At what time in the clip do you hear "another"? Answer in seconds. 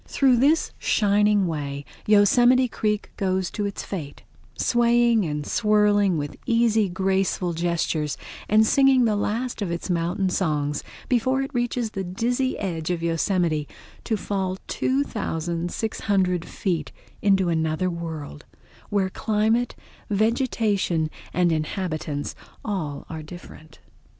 17.49-17.89